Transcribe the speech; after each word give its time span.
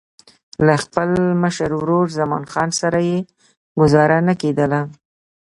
له 0.65 0.75
خپل 0.83 1.09
مشر 1.43 1.69
ورور 1.79 2.05
زمان 2.19 2.43
خان 2.51 2.69
سره 2.81 2.99
یې 3.09 3.17
ګوزاره 3.79 4.19
نه 4.27 4.33
کېدله. 4.41 4.81